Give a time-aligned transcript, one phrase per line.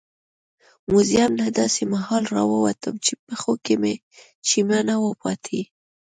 [0.89, 3.75] موزیم نه داسې مهال راووتم چې پښو کې
[4.49, 5.61] شیمه نه وه پاتې.